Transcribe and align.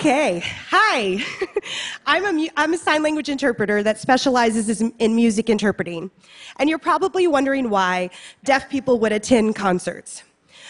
Okay, 0.00 0.42
hi. 0.70 1.22
I'm 2.06 2.24
a, 2.24 2.48
I'm 2.56 2.72
a 2.72 2.78
sign 2.78 3.02
language 3.02 3.28
interpreter 3.28 3.82
that 3.82 3.98
specializes 3.98 4.80
in- 4.80 5.14
music 5.14 5.50
interpreting. 5.50 6.10
And 6.56 6.70
you're 6.70 6.78
probably 6.78 7.26
wondering 7.26 7.68
why 7.68 8.08
deaf 8.42 8.70
people 8.70 8.98
would 9.00 9.12
attend 9.12 9.56
concerts. 9.56 10.22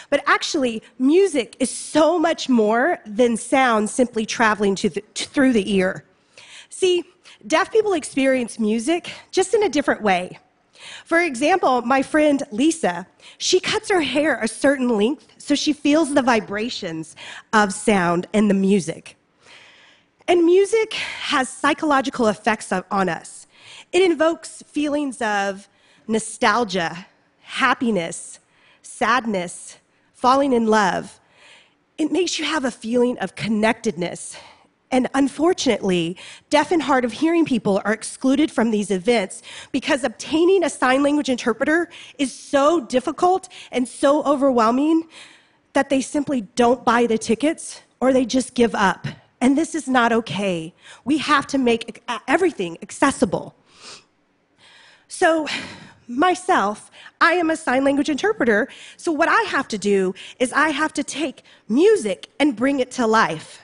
But 0.08 0.24
actually, 0.26 0.82
music 0.98 1.54
is 1.60 1.70
so 1.70 2.18
much 2.18 2.48
more 2.48 2.98
than 3.06 3.36
sound 3.36 3.88
simply 3.88 4.26
traveling 4.26 4.74
to 4.74 4.88
the, 4.88 5.04
through 5.14 5.52
the 5.52 5.76
ear. 5.76 6.04
See, 6.68 7.04
deaf 7.46 7.70
people 7.70 7.92
experience 7.92 8.58
music 8.58 9.12
just 9.30 9.54
in 9.54 9.62
a 9.62 9.68
different 9.68 10.02
way. 10.02 10.40
For 11.04 11.20
example, 11.20 11.82
my 11.82 12.02
friend 12.02 12.42
Lisa, 12.50 13.06
she 13.38 13.60
cuts 13.60 13.90
her 13.90 14.00
hair 14.00 14.40
a 14.42 14.48
certain 14.48 14.88
length 14.88 15.28
so 15.38 15.54
she 15.54 15.72
feels 15.72 16.14
the 16.14 16.22
vibrations 16.22 17.14
of 17.52 17.72
sound 17.72 18.26
and 18.34 18.50
the 18.50 18.54
music. 18.54 19.16
And 20.30 20.44
music 20.44 20.94
has 20.94 21.48
psychological 21.48 22.28
effects 22.28 22.70
on- 22.70 23.08
us. 23.08 23.48
It 23.90 24.00
invokes 24.00 24.62
feelings 24.64 25.20
of 25.20 25.68
nostalgia, 26.06 27.08
happiness, 27.40 28.38
sadness, 28.80 29.78
falling 30.14 30.52
in 30.52 30.68
love. 30.68 31.18
It 31.98 32.12
makes 32.12 32.38
you 32.38 32.44
have 32.44 32.64
a 32.64 32.70
feeling 32.70 33.18
of 33.18 33.34
connectedness. 33.34 34.36
And 34.92 35.08
unfortunately, 35.14 36.16
deaf 36.48 36.70
and 36.70 36.82
hard 36.82 37.04
of 37.04 37.14
hearing 37.14 37.44
people 37.44 37.82
are 37.84 37.92
excluded 37.92 38.52
from 38.52 38.70
these 38.70 38.92
events 38.92 39.42
because 39.72 40.04
obtaining 40.04 40.62
a 40.62 40.70
sign 40.70 41.02
language 41.02 41.28
interpreter 41.28 41.88
is 42.20 42.32
so 42.32 42.78
difficult 42.78 43.48
and 43.72 43.88
so 43.88 44.22
overwhelming 44.22 45.08
that 45.72 45.90
they 45.90 46.00
simply 46.00 46.42
don't 46.54 46.84
buy 46.84 47.06
the 47.06 47.18
tickets 47.18 47.80
or 48.00 48.12
they 48.12 48.24
just 48.24 48.54
give 48.54 48.76
up. 48.76 49.08
And 49.40 49.56
this 49.56 49.74
is 49.74 49.88
not 49.88 50.12
okay. 50.12 50.74
We 51.04 51.18
have 51.18 51.46
to 51.48 51.58
make 51.58 52.02
uh, 52.08 52.18
everything 52.28 52.76
accessible. 52.82 53.54
So, 55.08 55.46
myself, 56.06 56.90
I 57.20 57.32
am 57.32 57.50
a 57.50 57.56
sign 57.56 57.84
language 57.84 58.08
interpreter. 58.08 58.68
So, 58.96 59.12
what 59.12 59.28
I 59.28 59.42
have 59.42 59.66
to 59.68 59.78
do 59.78 60.14
is 60.38 60.52
I 60.52 60.70
have 60.70 60.92
to 60.94 61.02
take 61.02 61.42
music 61.68 62.28
and 62.38 62.54
bring 62.54 62.80
it 62.80 62.90
to 62.92 63.06
life. 63.06 63.62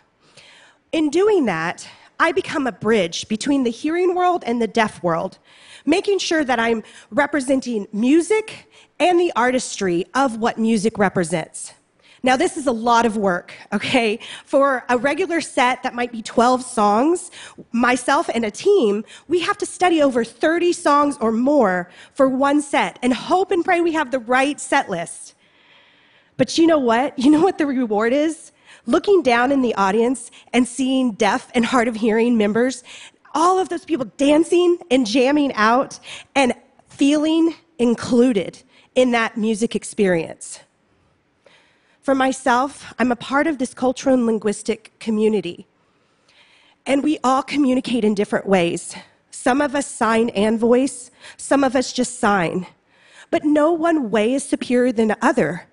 In 0.93 1.11
doing 1.11 1.45
that, 1.47 1.87
I 2.19 2.33
become 2.33 2.67
a 2.67 2.73
bridge 2.73 3.29
between 3.29 3.65
the 3.65 3.71
hearing 3.71 4.15
world 4.15 4.43
and 4.47 4.63
the 4.63 4.67
deaf 4.67 5.03
world, 5.03 5.39
making 5.85 6.19
sure 6.19 6.45
that 6.45 6.59
I'm 6.59 6.83
representing 7.11 7.87
music 7.93 8.71
and 8.99 9.21
the 9.21 9.33
artistry 9.37 10.07
of 10.15 10.39
what 10.39 10.59
music 10.59 10.97
represents. 10.97 11.75
Now, 12.27 12.37
this 12.37 12.57
is 12.57 12.67
a 12.67 12.73
lot 12.73 13.07
of 13.07 13.17
work, 13.17 13.55
okay? 13.73 14.19
For 14.45 14.85
a 14.89 14.99
regular 14.99 15.41
set 15.41 15.85
that 15.85 15.95
might 15.95 16.11
be 16.11 16.23
12 16.23 16.61
songs, 16.61 17.31
myself 17.71 18.29
and 18.35 18.45
a 18.45 18.51
team, 18.51 19.05
we 19.29 19.39
have 19.43 19.57
to 19.59 19.65
study 19.65 20.03
over 20.03 20.25
30 20.25 20.73
songs 20.73 21.17
or 21.21 21.31
more 21.31 21.89
for 22.15 22.29
one 22.29 22.63
set 22.63 22.99
and 23.01 23.15
hope 23.15 23.53
and 23.53 23.65
pray 23.65 23.81
we 23.81 23.93
have 23.93 24.11
the 24.11 24.19
right 24.19 24.59
set 24.59 24.91
list. 24.91 25.37
But 26.37 26.59
you 26.59 26.67
know 26.67 26.81
what? 26.81 27.17
You 27.17 27.31
know 27.31 27.43
what 27.43 27.59
the 27.59 27.67
reward 27.67 28.13
is? 28.13 28.51
Looking 28.87 29.23
down 29.23 29.53
in 29.53 29.63
the 29.63 29.77
audience 29.77 30.33
and 30.53 30.67
seeing 30.67 31.13
deaf 31.13 31.53
and 31.55 31.65
hard 31.65 31.87
of 31.87 31.95
hearing 31.95 32.37
members, 32.37 32.83
all 33.37 33.61
of 33.61 33.69
those 33.69 33.85
people 33.85 34.11
dancing 34.17 34.79
and 34.91 35.07
jamming 35.07 35.53
out 35.55 36.01
and 36.35 36.55
feeling 36.89 37.55
included 37.79 38.65
in 38.97 39.13
that 39.13 39.37
music 39.37 39.77
experience. 39.77 40.59
For 42.07 42.15
myself, 42.15 42.95
I'm 43.01 43.11
a 43.11 43.17
part 43.17 43.49
of 43.49 43.59
this 43.59 43.75
cultural 43.75 44.15
and 44.15 44.27
linguistic 44.27 44.97
community. 45.01 45.67
And 46.87 47.03
we 47.03 47.19
all 47.25 47.43
communicate 47.43 48.05
in 48.05 48.15
different 48.15 48.47
ways. 48.47 48.95
Some 49.33 49.61
of 49.61 49.75
us 49.75 49.89
sign 49.89 50.29
and 50.29 50.57
voice, 50.57 51.11
some 51.37 51.65
of 51.65 51.75
us 51.75 51.93
just 51.93 52.21
sign. 52.21 52.69
But 53.33 53.43
no 53.45 53.73
one 53.73 54.13
way 54.13 54.35
is 54.35 54.45
superior 54.45 54.93
than 54.93 55.09
the 55.09 55.19
other. 55.21 55.67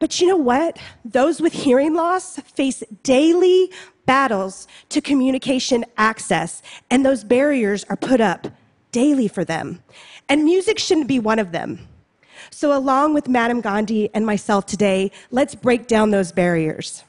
But 0.00 0.20
you 0.20 0.26
know 0.26 0.36
what? 0.36 0.80
Those 1.04 1.40
with 1.40 1.52
hearing 1.52 1.94
loss 1.94 2.40
face 2.40 2.82
daily 3.04 3.70
battles 4.04 4.66
to 4.88 5.00
communication 5.00 5.84
access, 5.96 6.60
and 6.90 7.06
those 7.06 7.22
barriers 7.22 7.84
are 7.84 7.96
put 7.96 8.20
up 8.20 8.48
daily 8.90 9.28
for 9.28 9.44
them. 9.44 9.80
And 10.28 10.42
music 10.42 10.80
shouldn't 10.80 11.06
be 11.06 11.20
one 11.20 11.38
of 11.38 11.52
them. 11.52 11.87
So, 12.50 12.76
along 12.76 13.14
with 13.14 13.28
Madame 13.28 13.60
Gandhi 13.60 14.10
and 14.14 14.24
myself 14.24 14.66
today, 14.66 15.10
let's 15.30 15.54
break 15.54 15.86
down 15.86 16.10
those 16.10 16.32
barriers. 16.32 17.04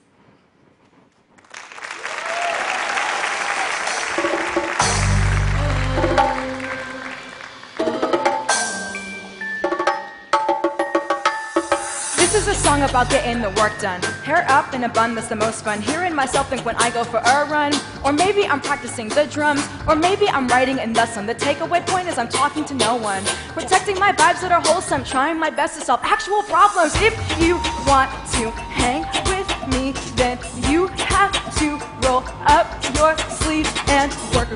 Is 12.39 12.47
a 12.47 12.55
song 12.55 12.83
about 12.83 13.09
getting 13.09 13.41
the 13.41 13.50
work 13.61 13.77
done. 13.81 14.01
Hair 14.23 14.45
up 14.47 14.73
in 14.73 14.85
a 14.85 14.89
bun, 14.89 15.13
that's 15.13 15.27
the 15.27 15.35
most 15.35 15.66
fun. 15.66 15.81
Hearing 15.81 16.16
myself 16.16 16.50
think 16.50 16.66
when 16.66 16.75
I 16.77 16.89
go 16.89 17.03
for 17.03 17.17
a 17.17 17.45
run. 17.50 17.73
Or 18.05 18.13
maybe 18.13 18.45
I'm 18.45 18.61
practicing 18.61 19.09
the 19.09 19.25
drums. 19.25 19.67
Or 19.89 19.95
maybe 19.97 20.25
I'm 20.29 20.47
writing 20.47 20.77
in 20.77 20.95
sun. 20.95 21.25
The 21.25 21.35
takeaway 21.35 21.85
point 21.85 22.07
is 22.07 22.17
I'm 22.17 22.29
talking 22.29 22.63
to 22.66 22.73
no 22.73 22.95
one. 22.95 23.25
Protecting 23.57 24.00
my 24.00 24.13
vibes 24.13 24.39
that 24.39 24.53
are 24.53 24.61
wholesome. 24.61 25.03
Trying 25.03 25.38
my 25.38 25.50
best 25.50 25.79
to 25.79 25.85
solve 25.85 26.00
actual 26.03 26.41
problems. 26.44 26.94
If 27.01 27.13
you 27.41 27.55
want 27.85 28.09
to 28.35 28.51
hang 28.51 29.01
with 29.27 29.50
me, 29.73 29.91
then 30.16 30.39
you 30.71 30.88
have 30.88 31.38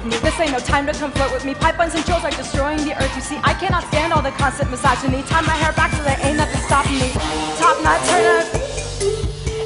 with 0.04 0.14
me. 0.14 0.20
This 0.20 0.40
ain't 0.40 0.52
no 0.52 0.60
time 0.60 0.86
to 0.86 0.94
come 0.94 1.12
flirt 1.12 1.32
with 1.32 1.46
me. 1.46 1.54
Pipe 1.54 1.78
buns 1.78 1.96
and 1.96 2.06
chills 2.06 2.24
are 2.24 2.32
destroying 2.32 2.84
the 2.84 2.96
earth. 2.96 3.16
You 3.16 3.22
see, 3.22 3.40
I 3.44 3.54
cannot 3.54 3.84
stand 3.88 4.14
all 4.14 4.22
the 4.22 4.32
constant 4.32 4.70
misogyny. 4.72 5.24
Tie 5.24 5.42
my 5.42 5.54
hair 5.54 5.74
back 5.74 5.92
so 5.92 6.04
there 6.04 6.18
ain't 6.22 6.38
nothing 6.38 6.62
stopping 6.62 7.00
me. 7.00 7.10
Top 7.58 7.82
knot, 7.84 8.00
turn 8.08 8.26
up. 8.26 8.48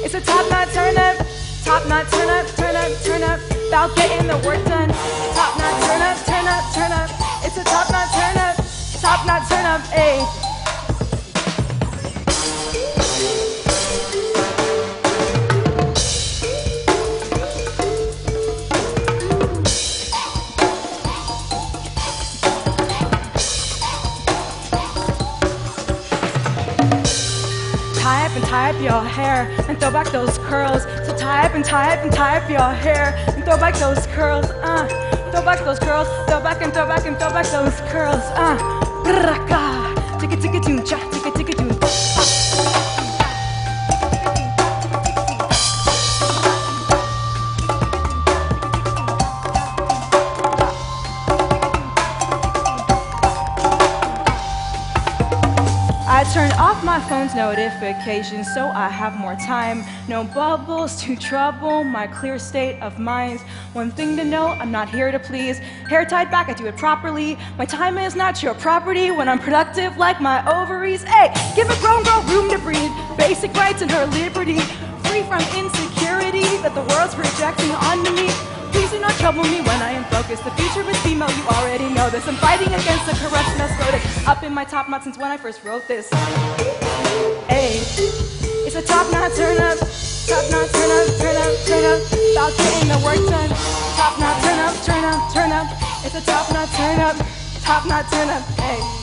It's 0.04 0.14
a 0.14 0.20
top 0.20 0.48
knot, 0.50 0.68
turn 0.72 0.96
up. 0.96 1.16
Top 1.64 1.86
knot, 1.88 2.06
turn 2.10 2.28
up, 2.30 2.46
turn 2.56 2.76
up, 2.76 2.92
turn 3.02 3.22
up. 3.22 3.40
About 3.68 3.96
getting 3.96 4.26
the 4.26 4.38
work 4.46 4.64
done. 4.64 4.88
Top 5.34 5.58
knot, 5.58 5.74
turn 5.84 6.02
up, 6.02 6.16
turn 6.24 6.46
up, 6.46 6.64
turn 6.74 6.92
up. 6.92 7.10
It's 7.44 7.56
a 7.56 7.64
top 7.64 7.90
knot, 7.90 8.08
turn 8.14 8.36
up. 8.38 8.56
Top 9.00 9.26
knot, 9.26 9.42
turn 9.48 9.64
up, 9.64 9.82
ayy. 9.92 10.47
Your 28.80 29.02
hair 29.02 29.48
and 29.68 29.78
throw 29.78 29.90
back 29.90 30.10
those 30.10 30.38
curls. 30.38 30.84
So 31.06 31.16
tie 31.16 31.46
up 31.46 31.54
and 31.54 31.64
tie 31.64 31.96
up 31.96 32.04
and 32.04 32.12
tie 32.12 32.38
up 32.38 32.48
your 32.50 32.70
hair 32.72 33.14
and 33.34 33.44
throw 33.44 33.56
back 33.56 33.74
those 33.76 34.06
curls. 34.08 34.46
Uh, 34.46 34.86
throw 35.32 35.44
back 35.44 35.64
those 35.64 35.78
curls. 35.78 36.08
Throw 36.28 36.40
back 36.40 36.62
and 36.62 36.72
throw 36.72 36.86
back 36.86 37.06
and 37.06 37.18
throw 37.18 37.30
back 37.30 37.46
those 37.46 37.78
curls. 37.90 38.22
Uh, 38.34 38.56
braka. 39.04 40.20
Ticka 40.20 40.36
ticka 40.36 40.60
doom 40.60 40.84
cha. 40.84 41.17
My 56.98 57.08
phone's 57.08 57.34
notifications 57.36 58.52
so 58.52 58.70
I 58.70 58.88
have 58.88 59.16
more 59.16 59.36
time. 59.36 59.84
No 60.08 60.24
bubbles 60.24 61.00
to 61.02 61.14
trouble 61.14 61.84
my 61.84 62.08
clear 62.08 62.40
state 62.40 62.80
of 62.82 62.98
mind. 62.98 63.38
One 63.72 63.92
thing 63.92 64.16
to 64.16 64.24
know, 64.24 64.48
I'm 64.48 64.72
not 64.72 64.88
here 64.88 65.12
to 65.12 65.18
please. 65.20 65.58
Hair 65.88 66.06
tied 66.06 66.28
back, 66.28 66.48
I 66.48 66.54
do 66.54 66.66
it 66.66 66.76
properly. 66.76 67.38
My 67.56 67.66
time 67.66 67.98
is 67.98 68.16
not 68.16 68.42
your 68.42 68.54
property 68.54 69.12
when 69.12 69.28
I'm 69.28 69.38
productive 69.38 69.96
like 69.96 70.20
my 70.20 70.38
ovaries. 70.50 71.04
Hey, 71.04 71.32
give 71.54 71.70
a 71.70 71.78
grown 71.78 72.02
girl 72.02 72.20
room 72.22 72.50
to 72.50 72.58
breathe. 72.58 72.90
Basic 73.16 73.54
rights 73.54 73.80
and 73.80 73.90
her 73.92 74.06
liberty. 74.06 74.58
Free 75.06 75.22
from 75.22 75.42
insecurity 75.54 76.50
that 76.62 76.74
the 76.74 76.82
world's 76.92 77.14
projecting 77.14 77.70
onto 77.70 78.10
me. 78.10 78.57
Trouble 79.18 79.42
me 79.44 79.60
when 79.60 79.82
I 79.82 79.90
am 79.90 80.04
focused. 80.04 80.44
The 80.44 80.52
future 80.52 80.88
is 80.88 80.96
female, 81.02 81.28
you 81.30 81.42
already 81.48 81.92
know 81.92 82.08
this. 82.08 82.26
I'm 82.28 82.36
fighting 82.36 82.68
against 82.68 83.04
the 83.04 83.12
corruption 83.18 83.58
mess 83.58 83.74
voted 83.82 84.00
up 84.28 84.42
in 84.44 84.54
my 84.54 84.64
top 84.64 84.88
knot 84.88 85.02
since 85.02 85.18
when 85.18 85.30
I 85.30 85.36
first 85.36 85.64
wrote 85.64 85.86
this. 85.88 86.08
Hey, 87.50 87.82
it's 88.64 88.76
a 88.76 88.82
top 88.82 89.10
knot 89.10 89.32
turn 89.34 89.58
up, 89.58 89.78
top 90.26 90.44
knot 90.50 90.70
turn 90.70 90.90
up, 90.90 91.08
turn 91.18 91.36
up, 91.36 91.54
turn 91.66 91.84
up. 91.84 92.00
About 92.32 92.56
getting 92.56 92.88
the 92.88 93.00
work 93.04 93.22
done. 93.28 93.50
Top 93.98 94.18
knot 94.20 94.40
turn 94.42 94.58
up, 94.60 94.74
turn 94.84 95.04
up, 95.04 95.32
turn 95.34 95.52
up. 95.52 95.66
It's 96.04 96.14
a 96.14 96.24
top 96.24 96.52
knot 96.52 96.68
turn 96.76 97.00
up, 97.00 97.16
top 97.62 97.86
knot 97.86 98.06
turn 98.10 98.30
up. 98.30 98.42
Hey. 98.60 98.97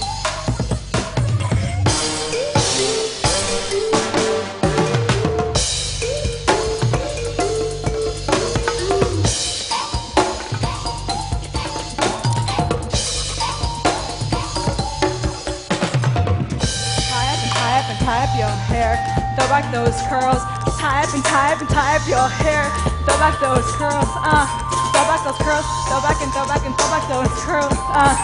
Back 19.55 19.71
those 19.71 19.95
curls. 20.11 20.43
Type 20.75 21.13
and 21.15 21.23
type 21.23 21.61
and 21.61 21.69
type 21.69 22.05
your 22.09 22.27
hair. 22.27 22.67
Throw 23.07 23.15
back 23.23 23.39
those 23.39 23.63
curls. 23.79 24.11
Uh, 24.19 24.43
throw 24.91 25.07
back 25.07 25.23
those 25.23 25.39
curls. 25.39 25.63
Throw 25.87 26.01
back 26.03 26.19
and 26.21 26.29
throw 26.33 26.43
back 26.45 26.65
and 26.65 26.75
throw 26.75 26.89
back 26.91 27.07
those 27.07 27.31
curls. 27.39 27.71
Uh, 27.71 28.19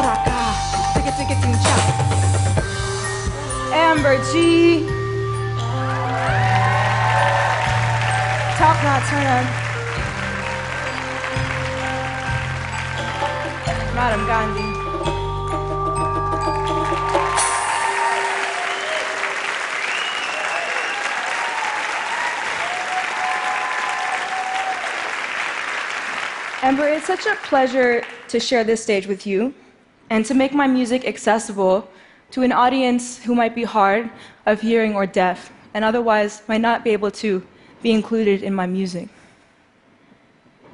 raka. 0.00 0.32
Ticka 0.96 1.12
ticka 1.12 1.36
ting 1.44 1.52
cha. 1.60 1.76
Amber 3.74 4.16
G. 4.32 4.88
Top 8.56 8.76
knot 8.80 9.04
turn. 9.12 9.44
Madame 13.94 14.24
Gandhi. 14.26 14.81
Amber, 26.64 26.86
it's 26.86 27.08
such 27.08 27.26
a 27.26 27.34
pleasure 27.42 28.04
to 28.28 28.38
share 28.38 28.62
this 28.62 28.80
stage 28.80 29.08
with 29.08 29.26
you 29.26 29.52
and 30.10 30.24
to 30.24 30.32
make 30.32 30.54
my 30.54 30.68
music 30.68 31.04
accessible 31.04 31.88
to 32.30 32.42
an 32.42 32.52
audience 32.52 33.20
who 33.20 33.34
might 33.34 33.52
be 33.52 33.64
hard 33.64 34.08
of 34.46 34.60
hearing 34.60 34.94
or 34.94 35.04
deaf 35.04 35.52
and 35.74 35.84
otherwise 35.84 36.40
might 36.46 36.60
not 36.60 36.84
be 36.84 36.90
able 36.90 37.10
to 37.10 37.44
be 37.82 37.90
included 37.90 38.44
in 38.44 38.54
my 38.54 38.64
music. 38.64 39.08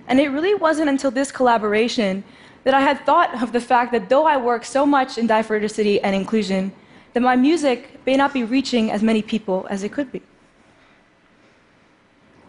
And 0.08 0.20
it 0.20 0.28
really 0.28 0.54
wasn't 0.54 0.90
until 0.90 1.10
this 1.10 1.32
collaboration 1.32 2.22
that 2.64 2.74
I 2.74 2.82
had 2.82 3.06
thought 3.06 3.42
of 3.42 3.52
the 3.54 3.60
fact 3.60 3.90
that 3.92 4.10
though 4.10 4.26
I 4.26 4.36
work 4.36 4.66
so 4.66 4.84
much 4.84 5.16
in 5.16 5.26
diversity 5.26 6.02
and 6.02 6.14
inclusion, 6.14 6.70
that 7.14 7.22
my 7.22 7.34
music 7.34 7.98
may 8.04 8.14
not 8.14 8.34
be 8.34 8.44
reaching 8.44 8.90
as 8.90 9.02
many 9.02 9.22
people 9.22 9.66
as 9.70 9.82
it 9.84 9.92
could 9.92 10.12
be. 10.12 10.20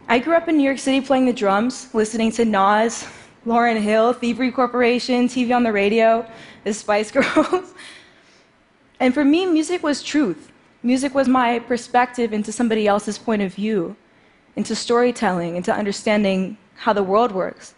I 0.09 0.19
grew 0.19 0.33
up 0.33 0.49
in 0.49 0.57
New 0.57 0.63
York 0.63 0.79
City 0.79 0.99
playing 0.99 1.27
the 1.27 1.31
drums, 1.31 1.87
listening 1.93 2.33
to 2.33 2.43
Nas, 2.43 3.07
Lauryn 3.45 3.79
Hill, 3.81 4.13
Thievery 4.13 4.51
Corporation, 4.51 5.27
TV 5.27 5.55
on 5.55 5.63
the 5.63 5.71
radio, 5.71 6.25
the 6.63 6.73
Spice 6.73 7.11
Girls. 7.17 7.73
and 8.99 9.13
for 9.13 9.23
me, 9.23 9.45
music 9.45 9.81
was 9.81 10.03
truth. 10.03 10.51
Music 10.83 11.13
was 11.15 11.27
my 11.27 11.59
perspective 11.59 12.33
into 12.33 12.51
somebody 12.51 12.87
else's 12.87 13.17
point 13.17 13.41
of 13.41 13.53
view, 13.53 13.95
into 14.55 14.75
storytelling, 14.75 15.55
into 15.55 15.73
understanding 15.73 16.57
how 16.75 16.93
the 16.93 17.03
world 17.03 17.31
works. 17.31 17.75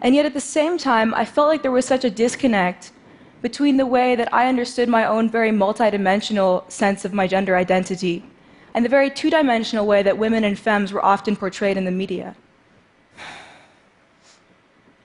And 0.00 0.14
yet 0.14 0.26
at 0.26 0.34
the 0.34 0.40
same 0.40 0.76
time, 0.76 1.14
I 1.14 1.24
felt 1.24 1.48
like 1.48 1.62
there 1.62 1.70
was 1.70 1.86
such 1.86 2.04
a 2.04 2.10
disconnect 2.10 2.92
between 3.40 3.76
the 3.76 3.86
way 3.86 4.16
that 4.16 4.32
I 4.32 4.48
understood 4.48 4.88
my 4.88 5.04
own 5.04 5.30
very 5.30 5.50
multidimensional 5.50 6.70
sense 6.70 7.04
of 7.04 7.12
my 7.12 7.26
gender 7.26 7.56
identity 7.56 8.24
and 8.74 8.84
the 8.84 8.88
very 8.88 9.08
two 9.08 9.30
dimensional 9.30 9.86
way 9.86 10.02
that 10.02 10.18
women 10.18 10.44
and 10.44 10.58
femmes 10.58 10.92
were 10.92 11.04
often 11.04 11.36
portrayed 11.36 11.76
in 11.76 11.84
the 11.84 11.90
media. 11.90 12.34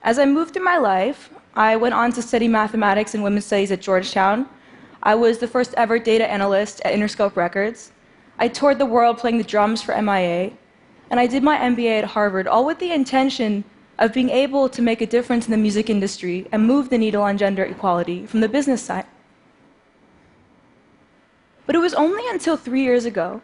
As 0.02 0.18
I 0.18 0.24
moved 0.24 0.54
through 0.54 0.64
my 0.64 0.78
life, 0.78 1.28
I 1.54 1.76
went 1.76 1.94
on 1.94 2.10
to 2.12 2.22
study 2.22 2.48
mathematics 2.48 3.14
and 3.14 3.22
women's 3.22 3.44
studies 3.44 3.70
at 3.70 3.82
Georgetown. 3.82 4.48
I 5.02 5.14
was 5.14 5.38
the 5.38 5.48
first 5.48 5.74
ever 5.76 5.98
data 5.98 6.26
analyst 6.30 6.80
at 6.86 6.94
Interscope 6.94 7.36
Records. 7.36 7.92
I 8.38 8.48
toured 8.48 8.78
the 8.78 8.86
world 8.86 9.18
playing 9.18 9.36
the 9.36 9.44
drums 9.44 9.82
for 9.82 10.00
MIA. 10.00 10.52
And 11.10 11.20
I 11.20 11.26
did 11.26 11.42
my 11.42 11.58
MBA 11.58 11.98
at 11.98 12.04
Harvard, 12.04 12.46
all 12.46 12.64
with 12.64 12.78
the 12.78 12.92
intention 12.92 13.64
of 13.98 14.14
being 14.14 14.30
able 14.30 14.70
to 14.70 14.80
make 14.80 15.02
a 15.02 15.06
difference 15.06 15.44
in 15.44 15.50
the 15.50 15.58
music 15.58 15.90
industry 15.90 16.48
and 16.50 16.66
move 16.66 16.88
the 16.88 16.96
needle 16.96 17.22
on 17.22 17.36
gender 17.36 17.64
equality 17.64 18.24
from 18.24 18.40
the 18.40 18.48
business 18.48 18.80
side. 18.80 19.04
But 21.66 21.76
it 21.76 21.80
was 21.80 21.92
only 21.92 22.26
until 22.30 22.56
three 22.56 22.82
years 22.82 23.04
ago, 23.04 23.42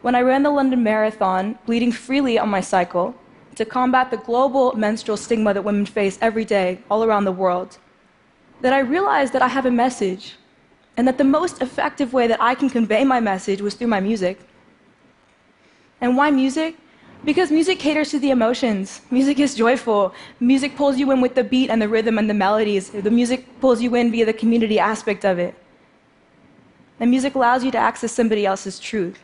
when 0.00 0.14
I 0.14 0.22
ran 0.22 0.42
the 0.42 0.50
London 0.50 0.82
Marathon, 0.82 1.58
bleeding 1.66 1.92
freely 1.92 2.38
on 2.38 2.48
my 2.48 2.62
cycle, 2.62 3.14
to 3.56 3.64
combat 3.64 4.10
the 4.10 4.16
global 4.16 4.74
menstrual 4.74 5.16
stigma 5.16 5.52
that 5.54 5.62
women 5.62 5.86
face 5.86 6.18
every 6.20 6.44
day 6.44 6.80
all 6.90 7.04
around 7.04 7.24
the 7.24 7.32
world, 7.32 7.78
that 8.60 8.72
I 8.72 8.80
realized 8.80 9.32
that 9.32 9.42
I 9.42 9.48
have 9.48 9.66
a 9.66 9.70
message, 9.70 10.36
and 10.96 11.06
that 11.08 11.18
the 11.18 11.24
most 11.24 11.62
effective 11.62 12.12
way 12.12 12.26
that 12.26 12.40
I 12.40 12.54
can 12.54 12.68
convey 12.70 13.04
my 13.04 13.20
message 13.20 13.60
was 13.60 13.74
through 13.74 13.88
my 13.88 14.00
music. 14.00 14.38
And 16.00 16.16
why 16.16 16.30
music? 16.30 16.76
Because 17.24 17.50
music 17.50 17.78
caters 17.78 18.10
to 18.10 18.18
the 18.18 18.30
emotions. 18.30 19.00
Music 19.10 19.38
is 19.38 19.54
joyful. 19.54 20.12
Music 20.40 20.74
pulls 20.74 20.98
you 20.98 21.10
in 21.12 21.20
with 21.20 21.34
the 21.34 21.44
beat 21.44 21.70
and 21.70 21.80
the 21.80 21.88
rhythm 21.88 22.18
and 22.18 22.28
the 22.28 22.34
melodies. 22.34 22.90
The 22.90 23.10
music 23.10 23.60
pulls 23.60 23.80
you 23.80 23.94
in 23.94 24.10
via 24.10 24.26
the 24.26 24.32
community 24.32 24.78
aspect 24.78 25.24
of 25.24 25.38
it. 25.38 25.54
And 26.98 27.10
music 27.10 27.34
allows 27.36 27.64
you 27.64 27.70
to 27.70 27.78
access 27.78 28.12
somebody 28.12 28.44
else's 28.44 28.78
truth. 28.78 29.20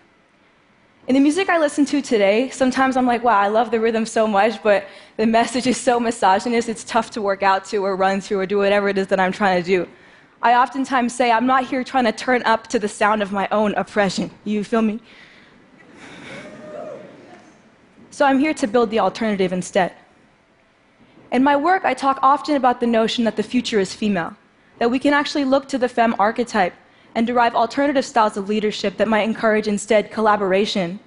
In 1.09 1.15
the 1.15 1.21
music 1.21 1.49
I 1.49 1.57
listen 1.57 1.87
to 1.87 2.03
today, 2.03 2.51
sometimes 2.51 2.95
I'm 2.95 3.07
like, 3.07 3.25
wow, 3.25 3.39
I 3.39 3.49
love 3.49 3.71
the 3.71 3.81
rhythm 3.81 4.05
so 4.05 4.27
much, 4.27 4.63
but 4.63 4.87
the 5.17 5.27
message 5.27 5.67
is 5.67 5.79
so 5.79 5.99
misogynist, 5.99 6.69
it's 6.69 6.85
tough 6.85 7.11
to 7.13 7.23
work 7.23 7.43
out 7.43 7.65
to 7.71 7.79
or 7.79 7.97
run 7.97 8.21
to 8.21 8.39
or 8.39 8.45
do 8.45 8.59
whatever 8.59 8.91
it 8.91 8.99
is 8.99 9.07
that 9.07 9.19
I'm 9.19 9.33
trying 9.33 9.63
to 9.63 9.67
do. 9.67 9.89
I 10.43 10.53
oftentimes 10.53 11.15
say, 11.15 11.33
I'm 11.33 11.47
not 11.47 11.65
here 11.65 11.83
trying 11.83 12.05
to 12.05 12.13
turn 12.13 12.43
up 12.43 12.67
to 12.67 12.79
the 12.79 12.89
sound 12.89 13.23
of 13.23 13.33
my 13.33 13.49
own 13.51 13.73
oppression. 13.77 14.31
You 14.45 14.63
feel 14.63 14.83
me? 14.83 15.01
So 18.11 18.27
I'm 18.27 18.39
here 18.39 18.53
to 18.53 18.67
build 18.67 18.91
the 18.91 18.99
alternative 18.99 19.55
instead. 19.55 19.95
In 21.33 21.43
my 21.43 21.57
work, 21.57 21.87
I 21.87 21.95
talk 21.95 22.19
often 22.21 22.55
about 22.55 22.81
the 22.81 22.87
notion 22.87 23.25
that 23.25 23.37
the 23.37 23.43
future 23.43 23.81
is 23.81 23.95
female, 23.95 24.37
that 24.79 24.91
we 24.91 24.99
can 24.99 25.15
actually 25.15 25.47
look 25.47 25.69
to 25.69 25.79
the 25.79 25.89
femme 25.89 26.15
archetype 26.19 26.75
and 27.19 27.27
derive 27.27 27.57
alternative 27.57 28.05
styles 28.05 28.37
of 28.37 28.49
leadership 28.49 28.97
that 28.97 29.09
might 29.09 29.23
encourage 29.23 29.67
instead 29.67 30.09
collaboration, 30.09 31.01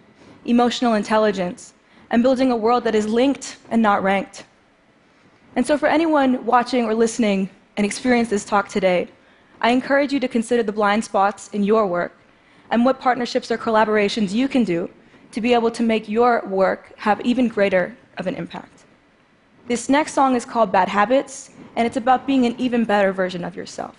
emotional 0.43 0.95
intelligence, 0.95 1.73
and 2.09 2.21
building 2.21 2.51
a 2.51 2.55
world 2.55 2.83
that 2.83 2.93
is 2.93 3.07
linked 3.07 3.55
and 3.69 3.81
not 3.81 4.03
ranked. 4.03 4.43
And 5.55 5.65
so, 5.65 5.77
for 5.77 5.87
anyone 5.87 6.45
watching 6.45 6.83
or 6.83 6.93
listening 6.93 7.49
and 7.77 7.85
experience 7.85 8.27
this 8.27 8.43
talk 8.43 8.67
today, 8.67 9.07
I 9.61 9.69
encourage 9.69 10.11
you 10.11 10.19
to 10.19 10.27
consider 10.27 10.63
the 10.63 10.73
blind 10.73 11.05
spots 11.05 11.47
in 11.53 11.63
your 11.63 11.87
work 11.87 12.11
and 12.71 12.83
what 12.83 12.99
partnerships 12.99 13.49
or 13.49 13.57
collaborations 13.57 14.33
you 14.33 14.49
can 14.49 14.65
do 14.65 14.89
to 15.31 15.39
be 15.39 15.53
able 15.53 15.71
to 15.71 15.81
make 15.81 16.09
your 16.09 16.45
work 16.45 16.91
have 16.97 17.21
even 17.21 17.47
greater 17.47 17.95
of 18.17 18.27
an 18.27 18.35
impact. 18.35 18.83
This 19.69 19.87
next 19.87 20.11
song 20.11 20.35
is 20.35 20.43
called 20.43 20.73
Bad 20.73 20.89
Habits, 20.89 21.51
and 21.77 21.87
it's 21.87 21.95
about 21.95 22.27
being 22.27 22.45
an 22.45 22.55
even 22.57 22.83
better 22.83 23.13
version 23.13 23.45
of 23.45 23.55
yourself. 23.55 23.95